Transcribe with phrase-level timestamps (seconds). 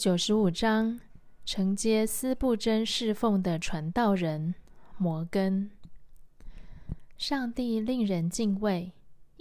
[0.00, 0.98] 九十五章，
[1.44, 4.54] 承接斯布真侍奉的传道人
[4.96, 5.70] 摩根。
[7.18, 8.92] 上帝令人敬畏，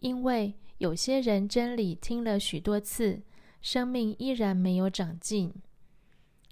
[0.01, 3.21] 因为有些人真理听了许多次，
[3.61, 5.51] 生命依然没有长进；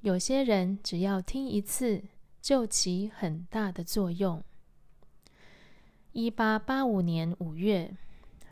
[0.04, 2.02] 有些人只要听一次，
[2.42, 4.42] 就起很大的作用。
[6.14, 7.94] 一八八五年五月，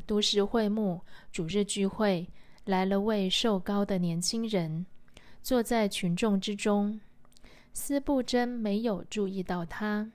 [0.06, 1.00] 都市会幕
[1.32, 2.28] 主日聚会
[2.66, 4.86] 来了位瘦高的年轻人。
[5.46, 7.00] 坐在群众之中，
[7.72, 10.12] 斯布真没有注意到他。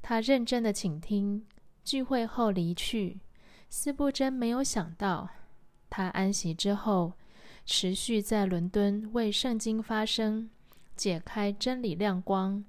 [0.00, 1.44] 他认真的倾听，
[1.82, 3.18] 聚会后离去。
[3.68, 5.28] 斯布真没有想到，
[5.90, 7.14] 他安息之后，
[7.64, 10.48] 持续在伦敦为圣经发声，
[10.94, 12.64] 解开真理亮光，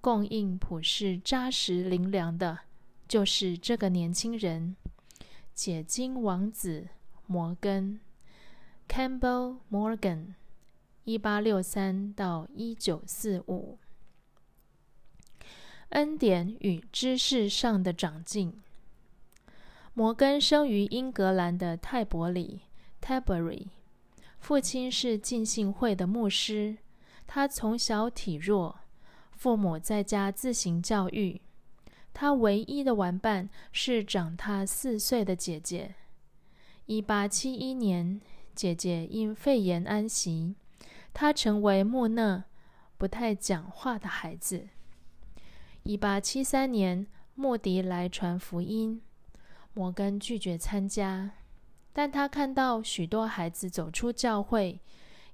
[0.00, 2.60] 供应普世扎实灵粮的，
[3.08, 4.76] 就是这个年轻人——
[5.52, 6.86] 解经王子
[7.26, 7.98] 摩根
[8.88, 10.34] （Campbell Morgan）。
[11.06, 13.78] 一八六三到一九四五，
[15.90, 18.60] 恩典与知识上的长进。
[19.94, 22.62] 摩根生于英格兰的泰伯里
[23.00, 23.68] （Tabury），
[24.40, 26.76] 父亲是浸信会的牧师。
[27.24, 28.76] 他从小体弱，
[29.30, 31.40] 父母在家自行教育。
[32.12, 35.94] 他唯一的玩伴是长他四岁的姐姐。
[36.86, 38.20] 一八七一年，
[38.56, 40.56] 姐姐因肺炎安息。
[41.18, 42.44] 他成为木讷、
[42.98, 44.68] 不太讲话的孩子。
[45.82, 49.00] 一八七三年，莫迪来传福音，
[49.72, 51.30] 摩根拒绝参加，
[51.94, 54.78] 但他看到许多孩子走出教会，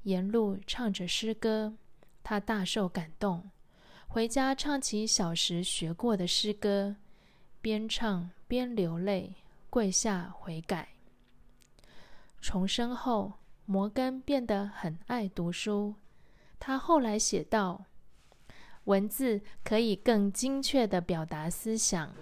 [0.04, 1.74] 沿路唱着诗歌，
[2.22, 3.50] 他大受感动，
[4.06, 6.94] 回家唱起小时学过的诗歌，
[7.60, 9.34] 边唱边流泪，
[9.68, 10.90] 跪下悔改。
[12.40, 13.32] 重生后。
[13.64, 15.94] 摩根变得很爱读书。
[16.58, 17.86] 他后来写道
[18.84, 22.14] ：“文字可以更精确地表达思想。”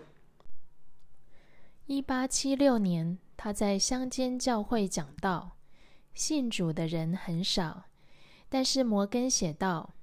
[1.86, 5.56] 一八七六年，他在乡间教会讲道，
[6.14, 7.84] 信主的人很少。
[8.48, 9.94] 但是摩根写道：“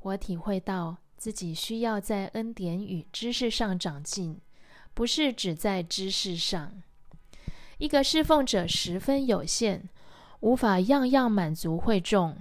[0.00, 4.40] 我体会到自己需要在恩典与知识上长进，
[4.94, 6.82] 不是只在知识上。
[7.78, 9.88] 一个侍奉者十分有限。”
[10.40, 12.36] 无法样样满足会众，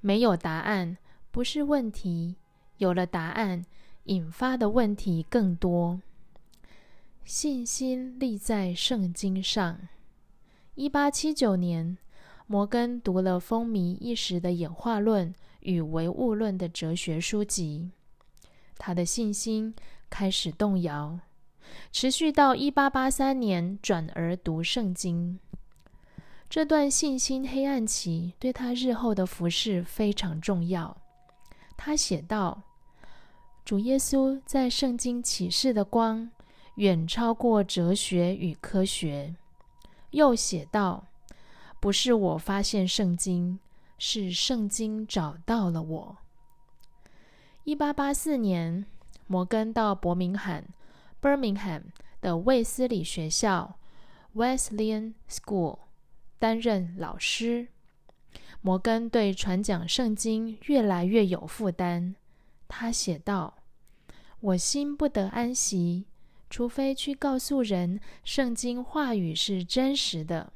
[0.00, 0.96] 没有答案
[1.30, 2.36] 不是问题，
[2.78, 3.64] 有了答案
[4.04, 6.00] 引发的问题更多。
[7.24, 9.88] 信心立在圣经上。
[10.76, 11.98] 一八七九年，
[12.46, 17.90] 摩根读了风靡一时的演化论与唯物论的哲学书籍，
[18.78, 19.74] 他的信心
[20.08, 21.18] 开始动摇，
[21.90, 25.40] 持续到一八八三年转而读圣经。
[26.48, 30.96] 这段信心黑暗期对他日后的服饰非常重要。
[31.76, 32.62] 他写道
[33.64, 36.30] ：“主耶稣在圣经启示的光
[36.76, 39.34] 远超过哲学与科学。”
[40.12, 41.04] 又写道
[41.80, 43.58] ：“不是我发现圣经，
[43.98, 46.16] 是圣经找到了我。”
[47.64, 48.86] 一八八四年，
[49.26, 50.64] 摩根到伯明翰
[51.20, 51.82] （Birmingham）
[52.20, 53.76] 的卫斯理学校
[54.36, 55.78] （Wesleyan School）。
[56.38, 57.68] 担任老师，
[58.60, 62.14] 摩根对传讲圣经越来越有负担。
[62.68, 63.58] 他写道
[64.40, 66.06] ：“我心不得安息，
[66.50, 70.52] 除非去告诉人圣经话语是真实的。”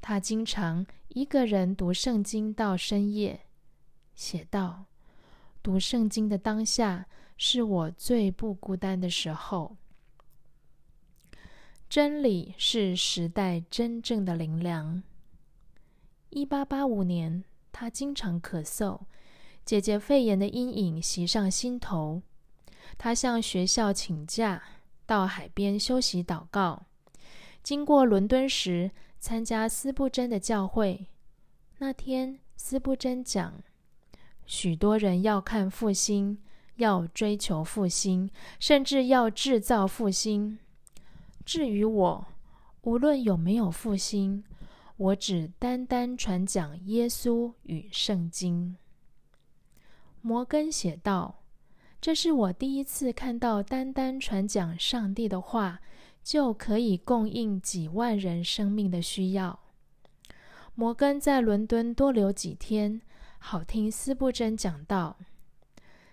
[0.00, 3.46] 他经常一个人读圣经到深夜，
[4.14, 4.86] 写道
[5.62, 7.06] ：“读圣经的当下
[7.36, 9.76] 是我最不孤单的时候。”
[11.92, 15.02] 真理是时代真正的灵粮。
[16.30, 19.00] 一八八五年，他经常咳嗽，
[19.62, 22.22] 姐姐肺炎的阴影袭上心头。
[22.96, 24.62] 他向学校请假，
[25.04, 26.86] 到海边休息祷告。
[27.62, 31.08] 经过伦敦时，参加斯布真的教会。
[31.76, 33.62] 那天，斯布真讲，
[34.46, 36.38] 许多人要看复兴，
[36.76, 40.58] 要追求复兴，甚至要制造复兴。
[41.44, 42.26] 至于我，
[42.82, 44.44] 无论有没有复兴，
[44.96, 48.76] 我只单单传讲耶稣与圣经。
[50.20, 51.40] 摩根写道
[52.00, 55.80] ：“这是我第一次看到单单传讲上帝的话，
[56.22, 59.58] 就可以供应几万人生命的需要。”
[60.74, 63.02] 摩根在伦敦多留几天，
[63.38, 65.16] 好听斯布真讲道。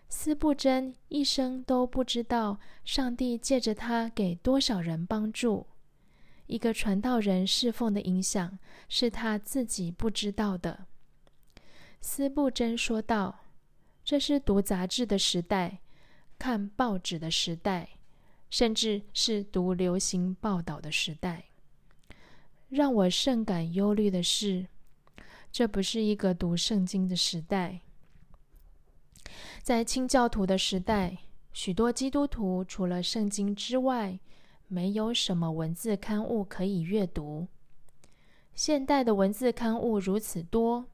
[0.10, 5.68] 斯布真一生都不知道上帝借着他给多少人帮助。
[6.48, 8.58] 一个传道人侍奉的影响
[8.90, 10.88] 是他自己不知道的。
[12.02, 13.46] 斯布真说道
[14.04, 15.80] ：“这是读杂志的时代，
[16.40, 17.90] 看报纸的时代，
[18.50, 21.46] 甚至是读流行报道的时代。
[22.70, 24.66] 让我甚感忧虑的是，
[25.52, 27.82] 这不是一个读圣经的时代。
[29.62, 31.18] 在清教徒的时代，
[31.54, 34.20] 许多基督徒除了圣经之外，
[34.68, 37.48] 没有什么文字刊物可以阅读。
[38.54, 40.86] 现代的文字刊物如此多。”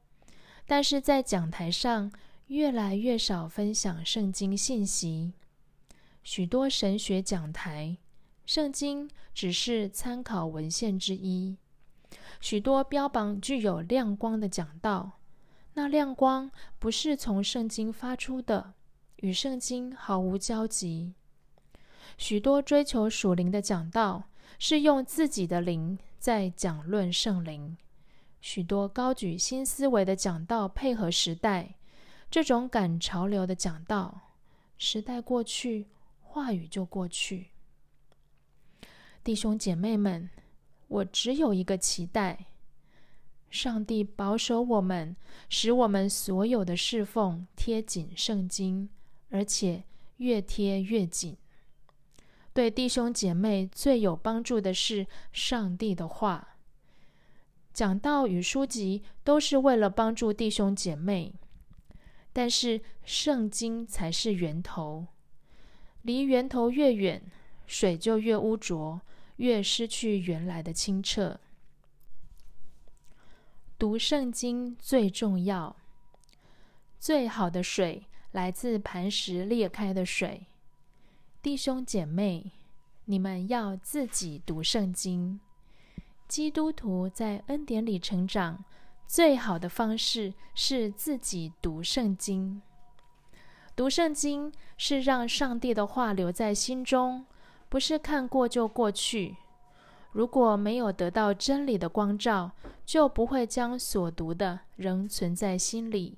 [0.68, 2.10] 但是在讲台上，
[2.48, 5.32] 越来越少分享圣经信息。
[6.24, 7.96] 许多神学讲台，
[8.44, 11.56] 圣经只是参考文献之一。
[12.40, 15.15] 许多标榜具有亮光的讲道，
[15.78, 18.72] 那亮光不是从圣经发出的，
[19.16, 21.12] 与圣经毫无交集。
[22.16, 24.24] 许多追求属灵的讲道，
[24.58, 27.76] 是用自己的灵在讲论圣灵。
[28.40, 31.74] 许多高举新思维的讲道配合时代，
[32.30, 34.32] 这种赶潮流的讲道，
[34.78, 35.88] 时代过去，
[36.22, 37.48] 话语就过去。
[39.22, 40.30] 弟兄姐妹们，
[40.88, 42.46] 我只有一个期待：
[43.50, 45.16] 上帝保守我们，
[45.48, 48.88] 使我们所有的侍奉贴紧圣经，
[49.30, 49.84] 而且
[50.18, 51.36] 越贴越紧。
[52.52, 56.56] 对弟兄姐妹最有帮助的是上帝的话。
[57.72, 61.34] 讲道与书籍都是为了帮助弟兄姐妹，
[62.32, 65.06] 但是圣经才是源头。
[66.00, 67.22] 离源头越远，
[67.66, 69.00] 水就越污浊，
[69.36, 71.38] 越失去原来的清澈。
[73.78, 75.76] 读圣经最重要。
[76.98, 80.46] 最好的水来自磐石裂开的水。
[81.42, 82.52] 弟兄姐妹，
[83.04, 85.38] 你们要自己读圣经。
[86.26, 88.64] 基督徒在恩典里成长，
[89.06, 92.62] 最好的方式是自己读圣经。
[93.76, 97.26] 读圣经是让上帝的话留在心中，
[97.68, 99.36] 不是看过就过去。
[100.16, 102.52] 如果没有得到真理的光照，
[102.86, 106.16] 就不会将所读的仍存在心里。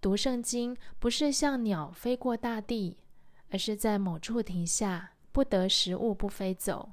[0.00, 2.96] 读圣经不是像鸟飞过大地，
[3.50, 6.90] 而是在某处停下，不得食物不飞走。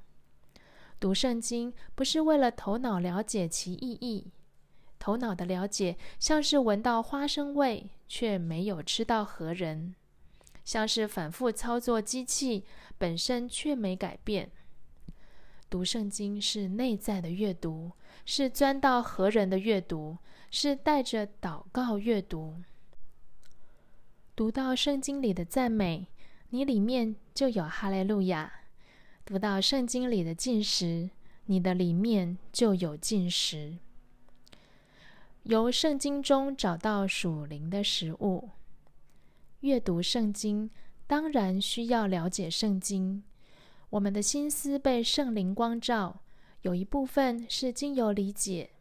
[0.99, 4.31] 读圣经不是为了头脑了解其意义，
[4.97, 9.93] 头脑的了解像是闻到花生味，却没有吃到核仁；
[10.65, 12.65] 像是反复操作机器，
[12.97, 14.49] 本身却没改变。
[15.73, 17.93] 读圣经是内在的阅读，
[18.27, 20.19] 是钻到何人的阅读，
[20.51, 22.61] 是带着祷告阅读。
[24.35, 26.05] 读到圣经里的赞美，
[26.51, 28.53] 你里面就有哈利路亚。
[29.25, 31.09] 读到圣经里的进食，
[31.45, 33.79] 你的里面就有进食。
[35.41, 38.51] 由圣经中找到属灵的食物。
[39.61, 40.69] 阅读圣经
[41.07, 43.23] 当然需要了解圣经。
[43.93, 46.21] 我们的心思被圣灵光照，
[46.61, 48.71] 有一部分是经由理解。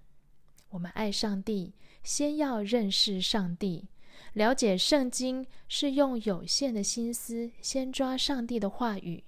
[0.70, 3.90] 我们爱上帝，先要认识上帝。
[4.32, 9.22] 了解圣经是用有限的心思先抓上帝的话语。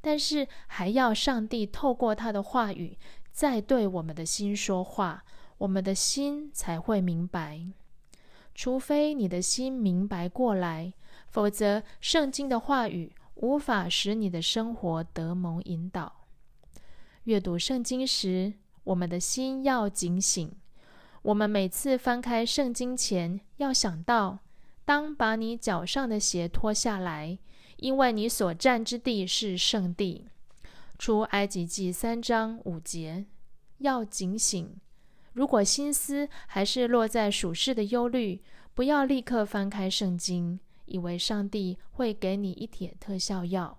[0.00, 2.96] 但是还要上帝透过他的话语，
[3.30, 5.22] 再对我们的心说话，
[5.58, 7.60] 我们的心才会明白。
[8.54, 10.94] 除非你的心明白过来，
[11.28, 16.26] 否则圣经的话语无法使你的生活得蒙引导。
[17.24, 18.52] 阅读圣经时，
[18.84, 20.52] 我们的心要警醒。
[21.22, 24.40] 我们每次翻开圣经前，要想到：
[24.84, 27.38] 当把你脚上的鞋脱下来。
[27.78, 30.28] 因为你所占之地是圣地，
[30.98, 33.26] 出埃及记三章五节，
[33.78, 34.80] 要警醒。
[35.34, 38.40] 如果心思还是落在属世的忧虑，
[38.72, 43.78] 不要立刻翻开圣经，以为上帝会给你一帖特效药。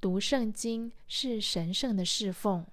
[0.00, 2.66] 读圣经是神圣的侍奉，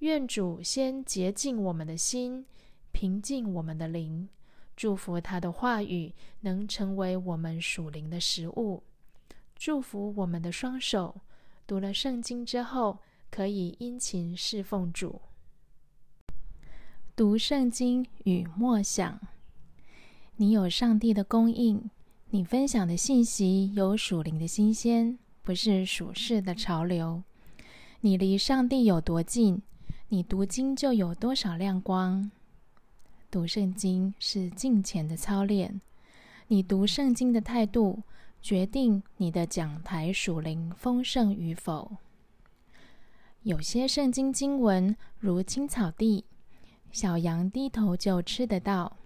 [0.00, 2.44] 愿主先洁净我们的心，
[2.92, 4.28] 平静我们的灵，
[4.74, 8.82] 祝福他的话语能成为我们属灵的食物。
[9.54, 11.20] 祝福我们的双手，
[11.66, 12.98] 读了圣经之后，
[13.30, 15.20] 可以殷勤侍奉主。
[17.14, 19.18] 读圣经与默想，
[20.36, 21.90] 你有上帝的供应，
[22.30, 27.22] 你分享的信息有属灵的新鲜，不是属世的潮流。
[28.00, 29.62] 你离上帝有多近，
[30.08, 32.30] 你读经就有多少亮光。
[33.30, 35.80] 读圣经是敬虔的操练，
[36.48, 38.02] 你读圣经的态度。
[38.42, 41.96] 决定你的讲台属灵丰盛与否。
[43.42, 46.24] 有些圣经经文如青草地，
[46.92, 48.96] 小羊低头就吃得到；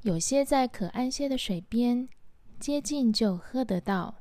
[0.00, 2.08] 有些在可安歇的水边，
[2.58, 4.16] 接近就喝得到；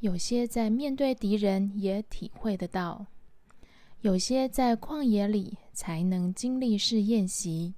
[0.00, 3.06] 有些在面对敌人也体会得到；
[4.02, 7.74] 有些在旷野里才能经历试宴席。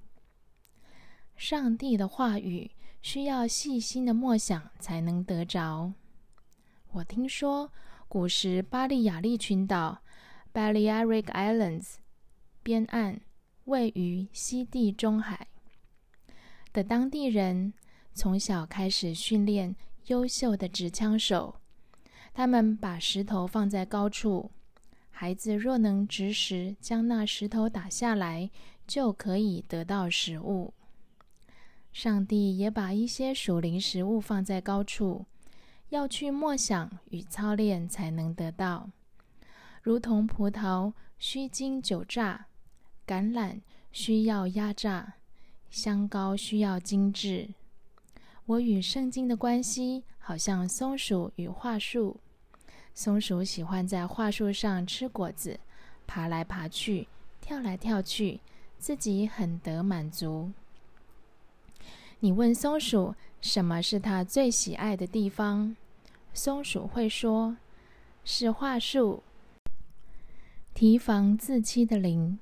[1.37, 5.93] 上帝的话语需要细心的默想才能得着。
[6.91, 7.71] 我听说，
[8.09, 10.01] 古时巴利亚利群岛
[10.53, 11.95] （Balearic Islands）
[12.63, 13.21] 边岸
[13.65, 15.47] 位于西地中海
[16.73, 17.73] 的当地人，
[18.17, 19.75] 从小开始训练
[20.07, 21.61] 优秀的持枪手。
[22.33, 24.49] 他们把石头放在高处，
[25.11, 28.49] 孩子若能及时将那石头打下来，
[28.87, 30.73] 就可以得到食物。
[31.93, 35.27] 上帝也把一些属灵食物放在高处。
[35.89, 38.89] 要去默想与操练才能得到，
[39.81, 42.47] 如同葡萄需经酒榨，
[43.05, 45.13] 橄榄需要压榨，
[45.69, 47.49] 香膏需要精致。
[48.47, 52.15] 我与圣经的关系好像松鼠与桦树。
[52.93, 55.59] 松鼠喜欢在桦树上吃果子，
[56.07, 57.09] 爬来爬去，
[57.41, 58.39] 跳来跳去，
[58.79, 60.49] 自己很得满足。
[62.21, 63.13] 你问松鼠？
[63.41, 65.75] 什么是他最喜爱的地方？
[66.33, 67.57] 松鼠会说
[68.23, 69.23] ：“是桦树。”
[70.73, 72.39] 提防自欺的灵。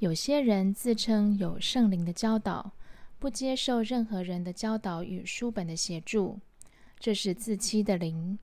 [0.00, 2.72] 有些人自称有圣灵的教导，
[3.18, 6.38] 不接受任何人的教导与书本的协助，
[6.98, 8.38] 这是自欺的灵。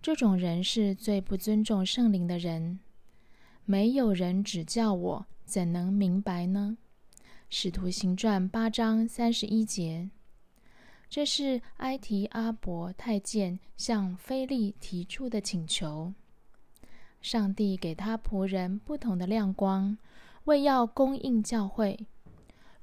[0.00, 2.78] 这种人是最不尊重圣灵的人。
[3.64, 6.78] 没有人指教我，怎能明白呢？
[7.50, 10.08] 使徒行传八章三十一节。
[11.08, 16.12] 这是埃提阿伯太监向菲利提出的请求。
[17.20, 19.98] 上帝给他仆人不同的亮光，
[20.44, 22.06] 为要供应教会。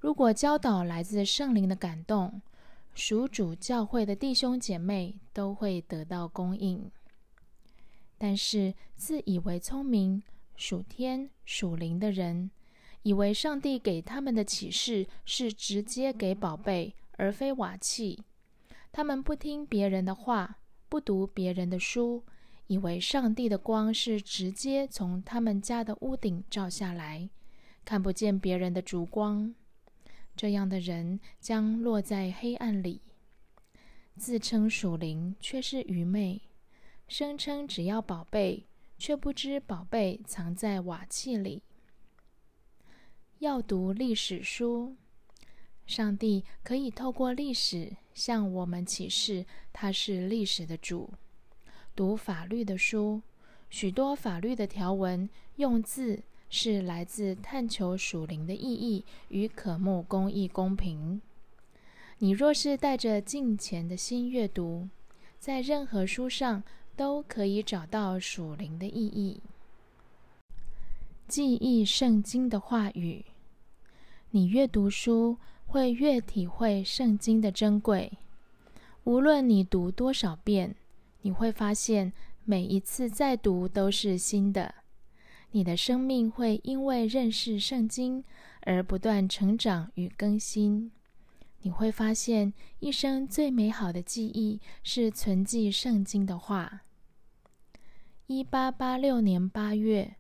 [0.03, 2.41] 如果教导来自圣灵的感动，
[2.93, 6.91] 属主教会的弟兄姐妹都会得到供应。
[8.17, 10.22] 但是自以为聪明、
[10.57, 12.51] 属天属灵的人，
[13.03, 16.93] 以为上帝给他们的启示是直接给宝贝。
[17.15, 18.22] 而非瓦器。
[18.91, 20.57] 他们不听别人的话，
[20.89, 22.24] 不读别人的书，
[22.67, 27.29] 以为上帝的光是直接从他们家的屋顶照下来，
[27.86, 29.55] 看不见别人的烛光。
[30.35, 33.01] 这样的人将落在黑暗里。
[34.17, 36.41] 自称属灵，却是愚昧；
[37.07, 41.63] 声称只要宝贝，却不知宝贝藏在瓦器里。
[43.39, 44.95] 要读历史书。
[45.85, 51.11] 上帝可以透过历史向我们启示，他是历史的主。
[51.95, 53.21] 读法律的书，
[53.69, 56.23] 许多法律的条文用字
[56.53, 61.19] 是来自探求属灵的意义与渴慕公义公平。
[62.19, 64.88] 你若是带着敬虔的心阅读，
[65.39, 66.62] 在任何书上
[66.95, 69.41] 都可以找到属灵的意义。
[71.27, 73.25] 记忆圣经的话语，
[74.29, 75.38] 你阅读书。
[75.65, 78.12] 会越体会圣经的珍贵。
[79.05, 80.75] 无论你读多少遍，
[81.24, 82.13] 你会发现
[82.45, 84.82] 每一次再读都是新的。
[85.55, 88.24] 你的生命会因为认识圣经
[88.62, 90.91] 而不断成长与更新。
[91.62, 96.81] 你会发现，一生最美好的记忆是存记圣经的话。
[98.25, 100.15] 一八八六年八月，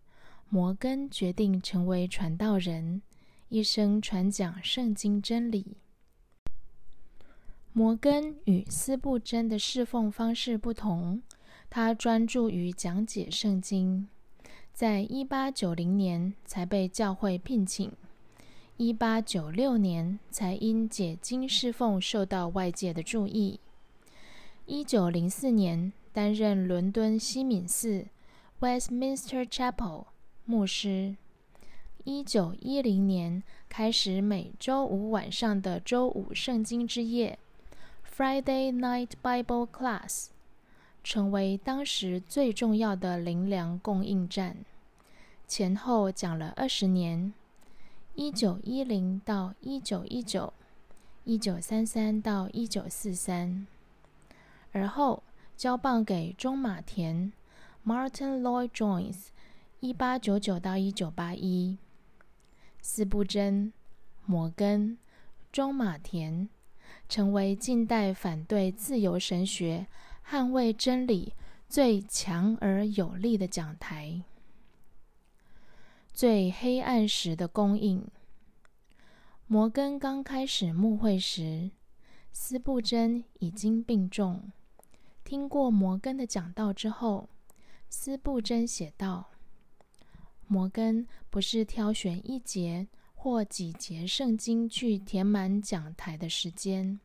[0.49, 3.01] 摩根决定成为传道人。
[3.49, 5.77] 一生传讲圣经真理。
[7.71, 11.23] 摩根与斯布真的侍奉方式不同，
[11.71, 14.07] 他专注于讲解圣经。
[14.73, 17.91] 在一八九零年才被教会聘请，
[18.77, 23.59] 一八九六年才因解经侍奉受到外界的注意。
[24.65, 28.07] 一九零四年担任伦敦西敏寺
[28.61, 30.05] （Westminster Chapel）
[30.45, 31.15] 牧师。
[32.03, 37.37] 一九一零年开始每周五晚上的周五圣经之夜
[38.17, 40.29] （Friday Night Bible Class）
[41.03, 44.57] 成为当时最重要的灵粮供应站。
[45.47, 47.33] 前后讲了二十年，
[48.15, 50.53] 一九一零到一九一九，
[51.25, 53.67] 一九三三到一九四三。
[54.71, 55.21] 而后
[55.55, 57.31] 交棒给中马田
[57.85, 59.27] （Martin Lloyd Jones），
[59.81, 61.77] 一八九九到一九八一。
[62.81, 63.71] 斯布真、
[64.25, 64.97] 摩根、
[65.51, 66.49] 中马田
[67.07, 69.85] 成为近代反对自由神学、
[70.27, 71.33] 捍卫真理
[71.67, 74.23] 最强而有力的讲台。
[76.13, 78.07] 最黑暗时的供应，
[79.47, 81.71] 摩根刚开始牧会时，
[82.31, 84.51] 斯布真已经病重。
[85.23, 87.29] 听过摩根的讲道之后，
[87.89, 89.31] 斯布真写道
[90.47, 96.99] ：“摩根不是挑选一节或几节圣经去填满讲台的时间，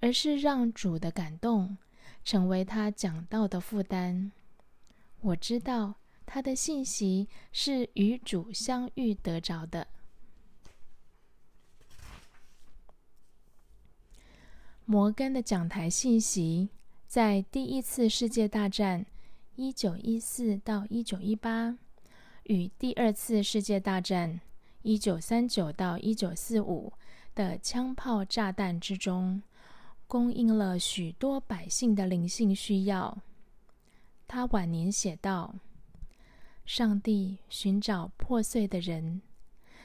[0.00, 1.76] 而是让主的感动
[2.24, 4.32] 成为他讲道的负担。
[5.20, 5.94] 我知道
[6.26, 9.86] 他的信息是与主相遇得着的。”
[14.84, 16.68] 摩根的讲台信息，
[17.06, 19.06] 在第一次世界大战
[19.54, 21.78] （一九一四到一九一八）
[22.44, 24.40] 与第二次世界大战
[24.82, 26.92] （一九三九到一九四五）
[27.34, 29.40] 的枪炮炸弹之中，
[30.12, 33.22] 供应了许多百姓的灵性需要。
[34.28, 35.54] 他晚年写道
[36.66, 39.22] ：“上帝寻找破碎的人，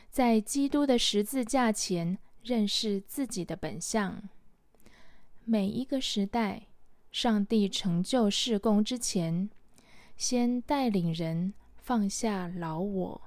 [0.10, 4.22] 在基督的十字架前认识自己的本相。”
[5.46, 6.64] 每一个时代，
[7.10, 9.50] 上帝成就事工之前，
[10.18, 13.22] 先带领人放下老我，